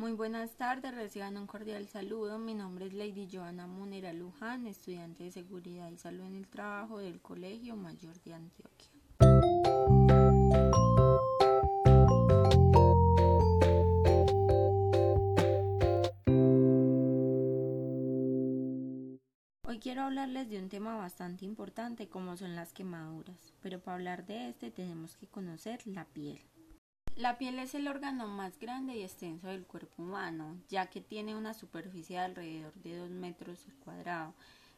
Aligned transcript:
Muy 0.00 0.12
buenas 0.12 0.56
tardes, 0.56 0.94
reciban 0.94 1.36
un 1.36 1.46
cordial 1.46 1.86
saludo. 1.86 2.38
Mi 2.38 2.54
nombre 2.54 2.86
es 2.86 2.94
Lady 2.94 3.28
Joana 3.30 3.66
Munera 3.66 4.14
Luján, 4.14 4.66
estudiante 4.66 5.24
de 5.24 5.30
Seguridad 5.30 5.90
y 5.90 5.98
Salud 5.98 6.24
en 6.24 6.36
el 6.36 6.48
Trabajo 6.48 7.00
del 7.00 7.20
Colegio 7.20 7.76
Mayor 7.76 8.18
de 8.22 8.32
Antioquia. 8.32 8.88
Hoy 19.66 19.80
quiero 19.80 20.04
hablarles 20.04 20.48
de 20.48 20.60
un 20.60 20.70
tema 20.70 20.96
bastante 20.96 21.44
importante 21.44 22.08
como 22.08 22.38
son 22.38 22.56
las 22.56 22.72
quemaduras, 22.72 23.52
pero 23.60 23.80
para 23.80 23.96
hablar 23.96 24.24
de 24.24 24.48
este 24.48 24.70
tenemos 24.70 25.18
que 25.18 25.26
conocer 25.26 25.86
la 25.86 26.06
piel. 26.06 26.40
La 27.16 27.36
piel 27.36 27.58
es 27.58 27.74
el 27.74 27.86
órgano 27.86 28.26
más 28.28 28.58
grande 28.58 28.96
y 28.96 29.02
extenso 29.02 29.48
del 29.48 29.66
cuerpo 29.66 30.02
humano, 30.02 30.56
ya 30.68 30.86
que 30.86 31.00
tiene 31.00 31.36
una 31.36 31.52
superficie 31.52 32.16
de 32.16 32.24
alrededor 32.24 32.72
de 32.74 32.96
2 32.96 33.10
metros 33.10 33.66
cuadrados. 33.84 34.34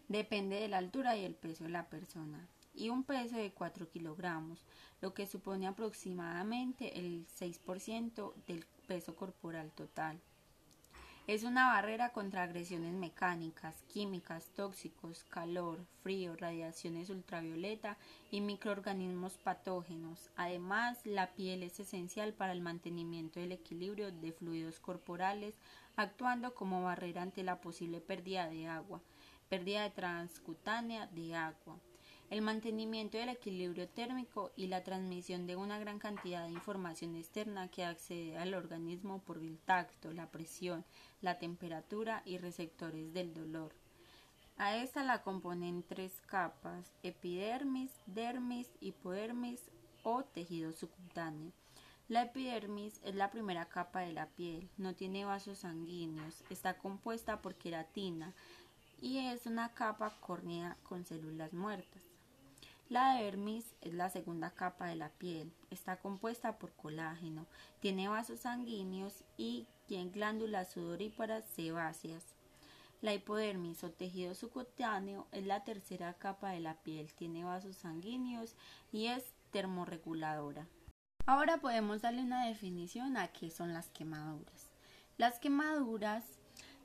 Depende 0.09 0.56
de 0.56 0.69
la 0.69 0.79
altura 0.79 1.16
y 1.16 1.25
el 1.25 1.34
peso 1.34 1.65
de 1.65 1.70
la 1.70 1.87
persona. 1.89 2.48
Y 2.75 2.89
un 2.89 3.05
peso 3.05 3.37
de 3.37 3.53
4 3.53 3.89
kilogramos, 3.91 4.65
lo 5.01 5.15
que 5.15 5.27
supone 5.27 5.66
aproximadamente 5.66 6.98
el 6.98 7.27
6% 7.29 8.34
del 8.47 8.64
peso 8.89 9.14
corporal 9.14 9.70
total. 9.73 10.20
Es 11.32 11.45
una 11.45 11.68
barrera 11.68 12.10
contra 12.10 12.42
agresiones 12.42 12.92
mecánicas, 12.92 13.74
químicas, 13.91 14.50
tóxicos, 14.54 15.24
calor, 15.30 15.78
frío, 16.02 16.36
radiaciones 16.36 17.08
ultravioleta 17.08 17.96
y 18.30 18.42
microorganismos 18.42 19.38
patógenos. 19.38 20.28
Además, 20.36 20.98
la 21.06 21.32
piel 21.32 21.62
es 21.62 21.80
esencial 21.80 22.34
para 22.34 22.52
el 22.52 22.60
mantenimiento 22.60 23.41
del 23.41 23.52
equilibrio 23.52 24.12
de 24.12 24.32
fluidos 24.32 24.78
corporales, 24.78 25.55
actuando 25.96 26.55
como 26.55 26.82
barrera 26.82 27.22
ante 27.22 27.42
la 27.42 27.62
posible 27.62 28.02
pérdida 28.02 28.50
de 28.50 28.67
agua, 28.67 29.00
pérdida 29.48 29.89
transcutánea 29.89 31.06
de 31.06 31.34
agua 31.34 31.78
el 32.33 32.41
mantenimiento 32.41 33.19
del 33.19 33.28
equilibrio 33.28 33.91
térmico 33.91 34.52
y 34.56 34.69
la 34.69 34.83
transmisión 34.83 35.47
de 35.47 35.55
una 35.55 35.78
gran 35.78 35.98
cantidad 35.98 36.44
de 36.44 36.52
información 36.52 37.14
externa 37.14 37.69
que 37.69 37.84
accede 37.84 38.39
al 38.39 38.55
organismo 38.55 39.20
por 39.20 39.36
el 39.36 39.58
tacto, 39.58 40.14
la 40.14 40.30
presión, 40.30 40.83
la 41.20 41.39
temperatura 41.39 42.22
y 42.24 42.39
receptores 42.39 43.12
del 43.12 43.34
dolor. 43.34 43.74
A 44.56 44.78
esta 44.78 45.05
la 45.05 45.20
componen 45.20 45.83
tres 45.83 46.22
capas, 46.22 46.91
epidermis, 47.02 47.92
dermis, 48.06 48.70
hipodermis 48.80 49.61
o 50.02 50.24
tejido 50.24 50.72
subcutáneo. 50.72 51.52
La 52.08 52.22
epidermis 52.22 52.98
es 53.05 53.14
la 53.14 53.30
primera 53.30 53.67
capa 53.67 54.00
de 54.00 54.14
la 54.14 54.27
piel, 54.27 54.70
no 54.78 54.94
tiene 54.94 55.27
vasos 55.27 55.58
sanguíneos, 55.58 56.42
está 56.48 56.78
compuesta 56.78 57.42
por 57.42 57.56
queratina 57.56 58.33
y 59.02 59.19
es 59.19 59.44
una 59.44 59.74
capa 59.74 60.17
córnea 60.20 60.78
con 60.83 61.05
células 61.05 61.52
muertas. 61.52 62.11
La 62.93 63.15
dermis 63.15 63.75
es 63.81 63.95
la 63.95 64.11
segunda 64.11 64.51
capa 64.51 64.87
de 64.89 64.97
la 64.97 65.09
piel. 65.09 65.51
Está 65.71 65.97
compuesta 65.97 66.59
por 66.59 66.75
colágeno, 66.75 67.47
tiene 67.81 68.07
vasos 68.07 68.41
sanguíneos 68.41 69.25
y 69.39 69.67
tiene 69.87 70.11
glándulas 70.11 70.73
sudoríparas 70.73 71.47
sebáceas. 71.57 72.23
La 73.01 73.15
hipodermis 73.15 73.83
o 73.83 73.91
tejido 73.91 74.35
subcutáneo 74.35 75.27
es 75.33 75.47
la 75.47 75.65
tercera 75.65 76.13
capa 76.13 76.51
de 76.51 76.61
la 76.61 76.83
piel, 76.83 77.11
tiene 77.15 77.45
vasos 77.45 77.77
sanguíneos 77.77 78.57
y 78.93 79.07
es 79.07 79.33
termorreguladora. 79.53 80.69
Ahora 81.25 81.63
podemos 81.63 82.03
darle 82.03 82.20
una 82.20 82.45
definición 82.45 83.17
a 83.17 83.29
qué 83.29 83.51
son 83.51 83.73
las 83.73 83.89
quemaduras. 83.89 84.70
Las 85.17 85.39
quemaduras 85.39 86.27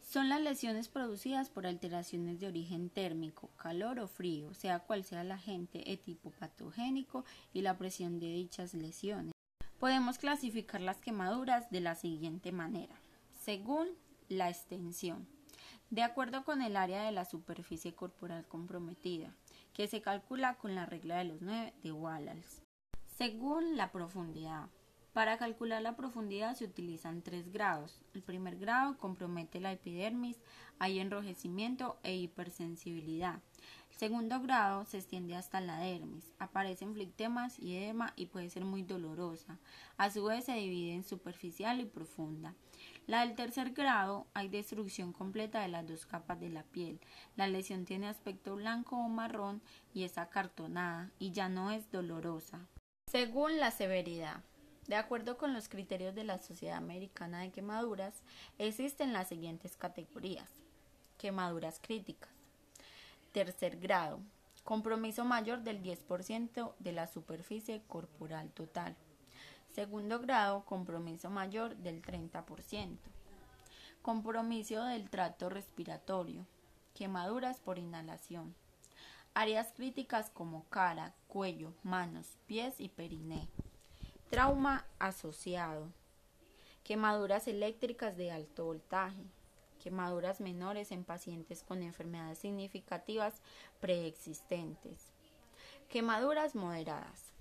son 0.08 0.30
las 0.30 0.40
lesiones 0.40 0.88
producidas 0.88 1.50
por 1.50 1.68
alteraciones 1.68 2.40
de 2.40 2.48
origen 2.48 2.90
térmico, 2.90 3.50
calor 3.58 4.00
o 4.00 4.08
frío, 4.08 4.54
sea 4.54 4.80
cual 4.80 5.04
sea 5.04 5.22
el 5.22 5.32
agente 5.34 5.84
tipo 5.98 6.32
patogénico 6.32 7.26
y 7.52 7.62
la 7.62 7.78
presión 7.78 8.18
de 8.18 8.28
dichas 8.28 8.74
lesiones. 8.74 9.34
Podemos 9.80 10.18
clasificar 10.18 10.80
las 10.80 11.02
quemaduras 11.02 11.70
de 11.72 11.82
la 11.82 11.96
siguiente 11.96 12.54
manera, 12.54 12.96
según 13.44 13.90
la 14.30 14.50
extensión, 14.50 15.28
de 15.90 16.04
acuerdo 16.04 16.46
con 16.46 16.62
el 16.62 16.78
área 16.78 17.04
de 17.04 17.12
la 17.12 17.26
superficie 17.26 17.94
corporal 17.94 18.48
comprometida, 18.48 19.36
que 19.74 19.90
se 19.90 20.02
calcula 20.02 20.56
con 20.56 20.74
la 20.74 20.86
regla 20.86 21.18
de 21.18 21.26
los 21.26 21.42
9 21.42 21.74
de 21.84 21.92
Wallace, 21.92 22.64
según 23.18 23.76
la 23.76 23.92
profundidad, 23.92 24.70
para 25.18 25.40
calcular 25.40 25.82
la 25.82 25.96
profundidad 25.96 26.54
se 26.54 26.66
utilizan 26.66 27.24
tres 27.24 27.52
grados. 27.52 28.00
El 28.14 28.22
primer 28.22 28.56
grado 28.60 29.00
compromete 29.00 29.60
la 29.60 29.72
epidermis, 29.72 30.38
hay 30.78 31.00
enrojecimiento 31.00 31.98
e 32.04 32.16
hipersensibilidad. 32.16 33.40
El 33.90 33.98
segundo 33.98 34.40
grado 34.42 34.86
se 34.86 34.98
extiende 34.98 35.36
hasta 35.36 35.60
la 35.60 35.80
dermis, 35.80 36.32
aparecen 36.38 36.94
flictemas 36.94 37.58
y 37.58 37.78
edema 37.78 38.14
y 38.16 38.28
puede 38.28 38.52
ser 38.52 38.64
muy 38.64 38.84
dolorosa. 38.84 39.58
A 39.98 40.12
su 40.12 40.24
vez 40.24 40.46
se 40.46 40.54
divide 40.54 40.94
en 40.94 41.04
superficial 41.04 41.80
y 41.80 41.86
profunda. 41.86 42.54
La 43.08 43.22
del 43.22 43.34
tercer 43.34 43.72
grado 43.72 44.28
hay 44.36 44.50
destrucción 44.50 45.14
completa 45.14 45.62
de 45.62 45.70
las 45.70 45.88
dos 45.88 46.06
capas 46.06 46.40
de 46.40 46.50
la 46.50 46.62
piel. 46.62 47.00
La 47.36 47.48
lesión 47.48 47.86
tiene 47.86 48.08
aspecto 48.08 48.56
blanco 48.56 48.98
o 48.98 49.10
marrón 49.10 49.64
y 49.96 50.04
es 50.04 50.20
acartonada 50.20 51.10
y 51.18 51.32
ya 51.32 51.50
no 51.50 51.72
es 51.72 51.90
dolorosa. 51.90 52.68
Según 53.10 53.58
la 53.58 53.72
severidad. 53.72 54.44
De 54.88 54.96
acuerdo 54.96 55.38
con 55.38 55.54
los 55.54 55.68
criterios 55.68 56.16
de 56.16 56.24
la 56.24 56.42
Sociedad 56.42 56.78
Americana 56.78 57.42
de 57.42 57.52
Quemaduras, 57.52 58.24
existen 58.58 59.12
las 59.12 59.28
siguientes 59.28 59.76
categorías. 59.76 60.50
Quemaduras 61.18 61.80
críticas. 61.82 62.32
Tercer 63.34 63.78
grado. 63.80 64.22
Compromiso 64.64 65.26
mayor 65.26 65.60
del 65.64 65.84
10% 65.84 66.74
de 66.80 66.92
la 66.94 67.08
superficie 67.08 67.82
corporal 67.88 68.50
total. 68.52 68.96
Segundo 69.76 70.20
grado, 70.20 70.64
compromiso 70.64 71.30
mayor 71.30 71.76
del 71.76 72.02
30%. 72.02 72.98
Compromiso 74.02 74.86
del 74.86 75.10
trato 75.10 75.50
respiratorio. 75.50 76.46
Quemaduras 76.94 77.60
por 77.60 77.78
inhalación. 77.78 78.56
Áreas 79.34 79.68
críticas 79.76 80.30
como 80.30 80.64
cara, 80.70 81.14
cuello, 81.28 81.74
manos, 81.84 82.38
pies 82.48 82.80
y 82.80 82.88
periné. 82.88 83.50
Trauma 84.30 84.86
asociado. 85.00 85.88
Quemaduras 86.84 87.48
eléctricas 87.48 88.18
de 88.18 88.30
alto 88.30 88.66
voltaje. 88.66 89.24
Quemaduras 89.82 90.42
menores 90.42 90.92
en 90.92 91.06
pacientes 91.06 91.64
con 91.64 91.82
enfermedades 91.82 92.40
significativas 92.40 93.42
preexistentes. 93.80 95.14
Quemaduras 95.88 96.56
moderadas. 96.56 97.32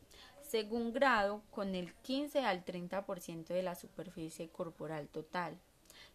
Según 0.48 0.92
grado, 0.92 1.42
con 1.50 1.75
el 1.75 1.92
15 1.92 2.44
al 2.44 2.64
30% 2.64 3.46
de 3.46 3.64
la 3.64 3.75
superficie 3.75 4.48
corporal 4.48 5.08
total, 5.08 5.58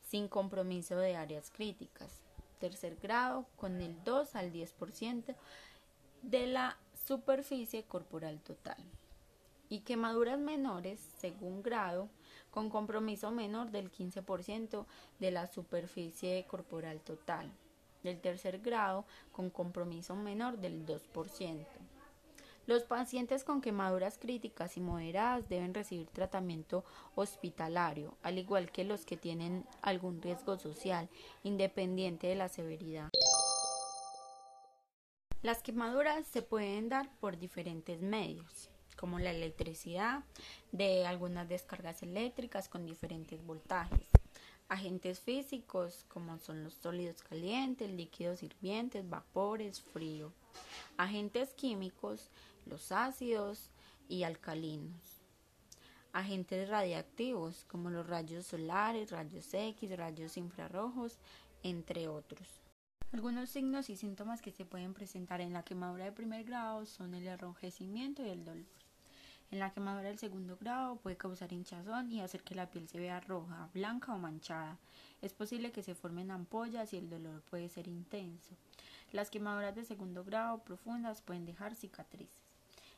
sin 0.07 0.29
compromiso 0.29 0.95
de 0.95 1.17
áreas 1.17 1.51
críticas. 1.51 2.21
Tercer 2.61 2.95
grado, 2.95 3.45
con 3.57 3.81
el 3.81 4.01
2 4.05 4.35
al 4.35 4.53
10% 4.53 5.35
de 6.21 6.47
la 6.47 6.77
superficie 6.93 7.83
corporal 7.83 8.39
total 8.39 8.77
y 9.71 9.79
quemaduras 9.79 10.37
menores 10.37 10.99
según 11.17 11.63
grado 11.63 12.09
con 12.51 12.69
compromiso 12.69 13.31
menor 13.31 13.71
del 13.71 13.89
15% 13.89 14.85
de 15.17 15.31
la 15.31 15.47
superficie 15.47 16.45
corporal 16.45 16.99
total, 16.99 17.49
del 18.03 18.19
tercer 18.19 18.59
grado 18.59 19.05
con 19.31 19.49
compromiso 19.49 20.13
menor 20.13 20.57
del 20.57 20.85
2%. 20.85 21.65
Los 22.67 22.83
pacientes 22.83 23.45
con 23.45 23.61
quemaduras 23.61 24.17
críticas 24.17 24.75
y 24.75 24.81
moderadas 24.81 25.47
deben 25.47 25.73
recibir 25.73 26.07
tratamiento 26.09 26.83
hospitalario, 27.15 28.17
al 28.23 28.39
igual 28.39 28.73
que 28.73 28.83
los 28.83 29.05
que 29.05 29.15
tienen 29.15 29.65
algún 29.81 30.22
riesgo 30.22 30.59
social, 30.59 31.07
independiente 31.43 32.28
de 32.28 32.35
la 32.35 32.49
severidad. 32.49 33.09
Las 35.41 35.63
quemaduras 35.63 36.28
se 36.28 36.41
pueden 36.41 36.90
dar 36.90 37.09
por 37.19 37.37
diferentes 37.37 38.01
medios 38.01 38.71
como 39.01 39.17
la 39.17 39.31
electricidad, 39.31 40.23
de 40.71 41.07
algunas 41.07 41.49
descargas 41.49 42.03
eléctricas 42.03 42.69
con 42.69 42.85
diferentes 42.85 43.43
voltajes. 43.43 44.07
Agentes 44.69 45.19
físicos 45.19 46.05
como 46.07 46.37
son 46.37 46.63
los 46.63 46.75
sólidos 46.75 47.23
calientes, 47.23 47.89
líquidos 47.89 48.43
hirvientes, 48.43 49.09
vapores, 49.09 49.81
frío. 49.81 50.31
Agentes 50.97 51.55
químicos, 51.55 52.29
los 52.67 52.91
ácidos 52.91 53.71
y 54.07 54.21
alcalinos. 54.21 55.23
Agentes 56.13 56.69
radiactivos 56.69 57.65
como 57.65 57.89
los 57.89 58.05
rayos 58.05 58.45
solares, 58.45 59.09
rayos 59.09 59.51
X, 59.51 59.97
rayos 59.97 60.37
infrarrojos, 60.37 61.17
entre 61.63 62.07
otros. 62.07 62.47
Algunos 63.13 63.49
signos 63.49 63.89
y 63.89 63.97
síntomas 63.97 64.43
que 64.43 64.51
se 64.51 64.63
pueden 64.63 64.93
presentar 64.93 65.41
en 65.41 65.53
la 65.53 65.63
quemadura 65.63 66.05
de 66.05 66.11
primer 66.11 66.43
grado 66.43 66.85
son 66.85 67.15
el 67.15 67.27
enrojecimiento 67.27 68.23
y 68.23 68.29
el 68.29 68.45
dolor. 68.45 68.80
En 69.51 69.59
la 69.59 69.73
quemadura 69.73 70.07
del 70.07 70.17
segundo 70.17 70.55
grado 70.55 70.95
puede 70.95 71.17
causar 71.17 71.51
hinchazón 71.51 72.09
y 72.09 72.21
hacer 72.21 72.41
que 72.41 72.55
la 72.55 72.71
piel 72.71 72.87
se 72.87 72.99
vea 72.99 73.19
roja, 73.19 73.67
blanca 73.73 74.13
o 74.13 74.17
manchada. 74.17 74.77
Es 75.21 75.33
posible 75.33 75.73
que 75.73 75.83
se 75.83 75.93
formen 75.93 76.31
ampollas 76.31 76.93
y 76.93 76.97
el 76.97 77.09
dolor 77.09 77.41
puede 77.41 77.67
ser 77.67 77.89
intenso. 77.89 78.55
Las 79.11 79.29
quemaduras 79.29 79.75
de 79.75 79.83
segundo 79.83 80.23
grado 80.23 80.59
profundas 80.59 81.21
pueden 81.21 81.45
dejar 81.45 81.75
cicatrices. 81.75 82.39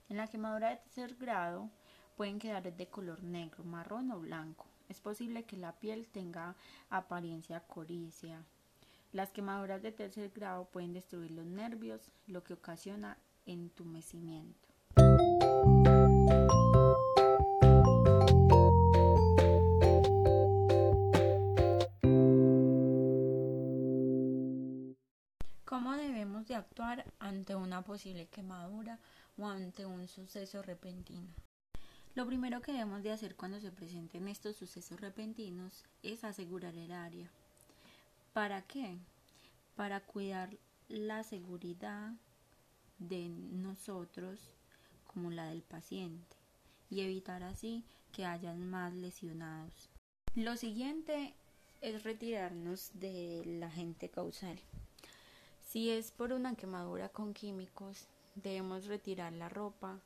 En 0.09 0.17
la 0.17 0.27
quemadura 0.27 0.69
de 0.69 0.75
tercer 0.77 1.15
grado 1.15 1.71
pueden 2.15 2.37
quedar 2.37 2.71
de 2.71 2.87
color 2.87 3.23
negro, 3.23 3.63
marrón 3.63 4.11
o 4.11 4.19
blanco. 4.19 4.67
Es 4.89 5.01
posible 5.01 5.45
que 5.45 5.57
la 5.57 5.71
piel 5.71 6.07
tenga 6.07 6.55
apariencia 6.91 7.61
corícea. 7.61 8.43
Las 9.11 9.31
quemaduras 9.31 9.81
de 9.81 9.91
tercer 9.91 10.29
grado 10.29 10.65
pueden 10.65 10.93
destruir 10.93 11.31
los 11.31 11.47
nervios, 11.47 12.11
lo 12.27 12.43
que 12.43 12.53
ocasiona 12.53 13.17
entumecimiento. 13.47 14.67
¿Cómo 26.43 26.49
debemos 26.49 26.65
de 26.65 26.67
actuar 26.67 27.13
ante 27.19 27.55
una 27.55 27.83
posible 27.83 28.27
quemadura 28.27 28.99
o 29.37 29.47
ante 29.47 29.85
un 29.85 30.07
suceso 30.09 30.61
repentino? 30.61 31.33
Lo 32.15 32.25
primero 32.25 32.61
que 32.61 32.73
debemos 32.73 33.01
de 33.01 33.11
hacer 33.11 33.35
cuando 33.37 33.61
se 33.61 33.71
presenten 33.71 34.27
estos 34.27 34.57
sucesos 34.57 34.99
repentinos 34.99 35.85
es 36.01 36.25
asegurar 36.25 36.75
el 36.75 36.91
área. 36.91 37.29
¿Para 38.33 38.61
qué? 38.63 38.97
Para 39.75 40.01
cuidar 40.01 40.57
la 40.89 41.23
seguridad 41.23 42.11
de 42.99 43.29
nosotros 43.29 44.39
como 45.05 45.31
la 45.31 45.45
del 45.45 45.61
paciente 45.61 46.35
y 46.89 47.01
evitar 47.01 47.43
así 47.43 47.85
que 48.11 48.25
hayan 48.25 48.69
más 48.69 48.93
lesionados. 48.93 49.89
Lo 50.35 50.57
siguiente 50.57 51.35
es 51.79 52.03
retirarnos 52.03 52.91
del 52.95 53.63
agente 53.63 54.09
causal. 54.09 54.59
Si 55.73 55.89
es 55.89 56.11
por 56.11 56.33
una 56.33 56.53
quemadura 56.53 57.09
con 57.09 57.33
químicos, 57.33 58.05
debemos 58.35 58.85
retirar 58.85 59.33
la 59.33 59.49
ropa, 59.49 59.97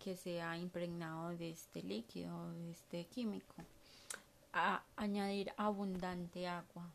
que 0.00 0.16
se 0.16 0.42
ha 0.42 0.58
impregnado 0.58 1.28
de 1.28 1.50
este 1.50 1.80
líquido, 1.84 2.52
de 2.54 2.72
este 2.72 3.04
químico. 3.04 3.54
A 4.52 4.82
añadir 4.96 5.52
abundante 5.56 6.48
agua. 6.48 6.90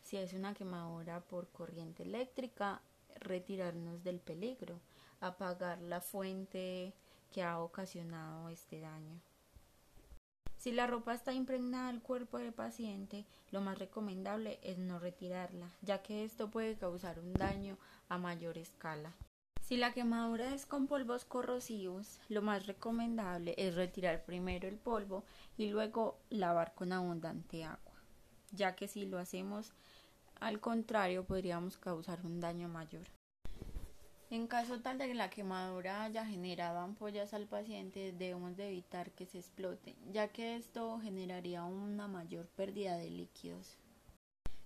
Si 0.00 0.16
es 0.16 0.32
una 0.32 0.54
quemadura 0.54 1.18
por 1.18 1.48
corriente 1.48 2.04
eléctrica, 2.04 2.80
retirarnos 3.16 4.04
del 4.04 4.20
peligro, 4.20 4.78
apagar 5.20 5.82
la 5.82 6.00
fuente 6.00 6.92
que 7.32 7.42
ha 7.42 7.58
ocasionado 7.58 8.48
este 8.48 8.78
daño. 8.78 9.20
Si 10.66 10.72
la 10.72 10.88
ropa 10.88 11.14
está 11.14 11.32
impregnada 11.32 11.90
al 11.90 12.02
cuerpo 12.02 12.38
del 12.38 12.52
paciente, 12.52 13.24
lo 13.52 13.60
más 13.60 13.78
recomendable 13.78 14.58
es 14.64 14.78
no 14.78 14.98
retirarla, 14.98 15.70
ya 15.80 16.02
que 16.02 16.24
esto 16.24 16.50
puede 16.50 16.74
causar 16.74 17.20
un 17.20 17.34
daño 17.34 17.78
a 18.08 18.18
mayor 18.18 18.58
escala. 18.58 19.12
Si 19.60 19.76
la 19.76 19.92
quemadura 19.92 20.52
es 20.52 20.66
con 20.66 20.88
polvos 20.88 21.24
corrosivos, 21.24 22.18
lo 22.28 22.42
más 22.42 22.66
recomendable 22.66 23.54
es 23.56 23.76
retirar 23.76 24.24
primero 24.24 24.66
el 24.66 24.74
polvo 24.74 25.22
y 25.56 25.70
luego 25.70 26.18
lavar 26.30 26.74
con 26.74 26.92
abundante 26.92 27.62
agua, 27.62 28.02
ya 28.50 28.74
que 28.74 28.88
si 28.88 29.06
lo 29.06 29.20
hacemos 29.20 29.72
al 30.40 30.58
contrario 30.58 31.22
podríamos 31.22 31.78
causar 31.78 32.26
un 32.26 32.40
daño 32.40 32.68
mayor. 32.68 33.15
En 34.28 34.48
caso 34.48 34.80
tal 34.80 34.98
de 34.98 35.06
que 35.06 35.14
la 35.14 35.30
quemadura 35.30 36.02
haya 36.02 36.26
generado 36.26 36.80
ampollas 36.80 37.32
al 37.32 37.46
paciente, 37.46 38.12
debemos 38.12 38.56
de 38.56 38.66
evitar 38.66 39.12
que 39.12 39.24
se 39.24 39.38
exploten, 39.38 39.94
ya 40.12 40.26
que 40.28 40.56
esto 40.56 40.98
generaría 40.98 41.62
una 41.62 42.08
mayor 42.08 42.48
pérdida 42.48 42.96
de 42.96 43.08
líquidos. 43.08 43.78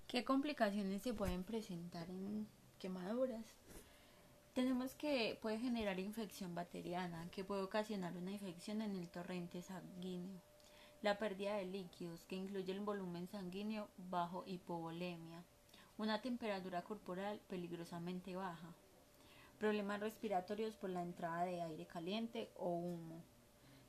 ¿Qué 0.07 0.25
complicaciones 0.25 1.03
se 1.03 1.13
pueden 1.13 1.45
presentar 1.45 2.09
en 2.09 2.49
quemaduras? 2.79 3.45
Tenemos 4.55 4.95
que 4.95 5.39
puede 5.43 5.59
generar 5.59 6.01
infección 6.01 6.55
bacteriana, 6.55 7.29
que 7.31 7.45
puede 7.45 7.61
ocasionar 7.63 8.17
una 8.17 8.33
infección 8.33 8.81
en 8.81 8.97
el 8.97 9.11
torrente 9.11 9.61
sanguíneo. 9.61 10.41
La 11.03 11.19
pérdida 11.19 11.57
de 11.57 11.67
líquidos, 11.67 12.25
que 12.25 12.37
incluye 12.37 12.73
el 12.73 12.81
volumen 12.81 13.29
sanguíneo 13.29 13.89
bajo 13.99 14.43
hipovolemia. 14.47 15.45
Una 15.99 16.23
temperatura 16.23 16.83
corporal 16.83 17.41
peligrosamente 17.47 18.35
baja. 18.35 18.75
Problemas 19.61 20.01
respiratorios 20.01 20.75
por 20.75 20.89
la 20.89 21.03
entrada 21.03 21.45
de 21.45 21.61
aire 21.61 21.85
caliente 21.85 22.49
o 22.57 22.71
humo. 22.71 23.23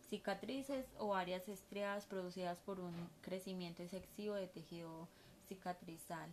Cicatrices 0.10 0.86
o 1.00 1.16
áreas 1.16 1.48
estriadas 1.48 2.06
producidas 2.06 2.60
por 2.60 2.82
un 2.82 2.94
crecimiento 3.22 3.82
excesivo 3.82 4.36
de 4.36 4.48
tejido 4.48 5.08
cicatrizal. 5.48 6.30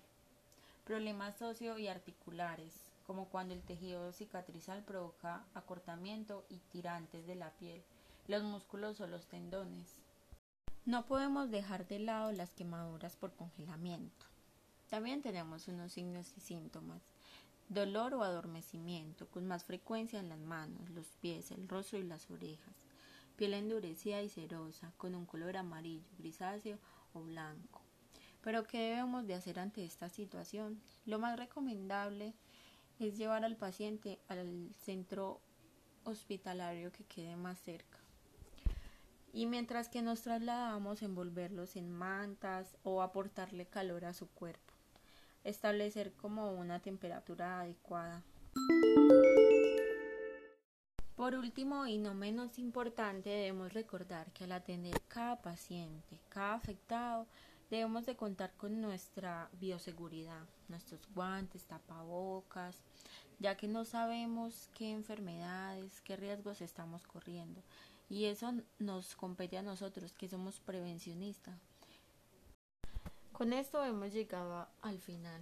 Problemas 0.85 1.37
socio 1.37 1.79
y 1.79 1.87
articulares 1.87 2.75
como 3.07 3.29
cuando 3.29 3.55
el 3.55 3.63
tejido 3.63 4.13
cicatrizal 4.13 4.83
provoca 4.83 5.45
acortamiento 5.55 6.45
y 6.49 6.57
tirantes 6.73 7.25
de 7.29 7.37
la 7.37 7.51
piel, 7.53 7.81
los 8.27 8.43
músculos 8.43 9.01
o 9.01 9.07
los 9.07 9.29
tendones. 9.29 10.01
No 10.85 11.07
podemos 11.07 11.49
dejar 11.53 11.87
de 11.87 12.01
lado 12.01 12.33
las 12.33 12.51
quemaduras 12.55 13.15
por 13.15 13.33
congelamiento. 13.35 14.27
También 14.91 15.23
tenemos 15.23 15.69
unos 15.69 15.93
signos 15.93 16.37
y 16.37 16.41
síntomas. 16.41 17.18
Dolor 17.69 18.15
o 18.15 18.23
adormecimiento, 18.23 19.29
con 19.29 19.47
más 19.47 19.65
frecuencia 19.65 20.19
en 20.19 20.31
las 20.31 20.41
manos, 20.41 20.89
los 20.91 21.07
pies, 21.21 21.51
el 21.51 21.69
rostro 21.69 21.99
y 21.99 22.03
las 22.03 22.31
orejas. 22.31 22.75
Piel 23.37 23.53
endurecida 23.53 24.23
y 24.23 24.31
cerosa, 24.31 24.93
con 24.97 25.15
un 25.15 25.27
color 25.27 25.57
amarillo, 25.57 26.09
grisáceo 26.19 26.79
o 27.13 27.21
blanco. 27.21 27.83
Pero 28.41 28.65
¿qué 28.65 28.79
debemos 28.79 29.27
de 29.27 29.35
hacer 29.35 29.59
ante 29.59 29.85
esta 29.85 30.09
situación? 30.09 30.81
Lo 31.05 31.19
más 31.19 31.39
recomendable 31.39 32.33
es 32.99 33.19
llevar 33.19 33.45
al 33.45 33.57
paciente 33.57 34.19
al 34.29 34.71
centro 34.75 35.41
hospitalario 36.05 36.91
que 36.91 37.05
quede 37.05 37.37
más 37.37 37.61
cerca. 37.61 37.99
Y 39.33 39.47
mientras 39.47 39.91
que 39.91 40.01
nos 40.01 40.23
trasladamos, 40.23 41.03
envolverlos 41.03 41.77
en 41.77 41.91
mantas 41.91 42.79
o 42.83 43.03
aportarle 43.03 43.67
calor 43.67 44.07
a 44.07 44.15
su 44.15 44.27
cuerpo. 44.29 44.68
Establecer 45.45 46.13
como 46.13 46.53
una 46.53 46.81
temperatura 46.81 47.61
adecuada. 47.61 48.23
Por 51.19 51.35
último 51.35 51.87
y 51.87 51.99
no 51.99 52.15
menos 52.15 52.59
importante, 52.59 53.29
debemos 53.31 53.73
recordar 53.73 54.31
que 54.33 54.45
al 54.45 54.53
atender 54.53 55.01
cada 55.09 55.43
paciente, 55.43 56.21
cada 56.29 56.55
afectado, 56.55 57.27
debemos 57.71 58.07
de 58.07 58.17
contar 58.17 58.53
con 58.57 58.81
nuestra 58.81 59.51
bioseguridad, 59.61 60.47
nuestros 60.69 61.01
guantes, 61.15 61.65
tapabocas, 61.65 62.77
ya 63.41 63.57
que 63.57 63.69
no 63.69 63.85
sabemos 63.85 64.69
qué 64.75 64.93
enfermedades, 64.93 66.01
qué 66.03 66.17
riesgos 66.17 66.61
estamos 66.61 67.07
corriendo. 67.07 67.63
Y 68.09 68.27
eso 68.27 68.55
nos 68.79 69.17
compete 69.17 69.59
a 69.59 69.63
nosotros, 69.63 70.15
que 70.15 70.29
somos 70.29 70.61
prevencionistas. 70.61 71.59
Con 73.39 73.53
esto 73.53 73.85
hemos 73.85 74.13
llegado 74.13 74.67
al 74.83 74.99
final. 74.99 75.41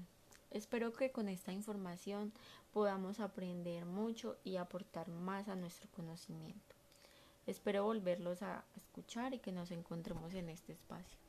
Espero 0.51 0.93
que 0.93 1.13
con 1.13 1.31
esta 1.31 1.51
información 1.51 2.31
podamos 2.71 3.21
aprender 3.21 3.87
mucho 3.87 4.37
y 4.45 4.59
aportar 4.59 5.09
más 5.09 5.49
a 5.49 5.57
nuestro 5.57 5.91
conocimiento. 5.93 6.75
Espero 7.47 7.85
volverlos 7.85 8.43
a 8.43 8.65
escuchar 8.77 9.33
y 9.33 9.39
que 9.39 9.51
nos 9.51 9.71
encontremos 9.71 10.35
en 10.35 10.51
este 10.51 10.75
espacio. 10.75 11.26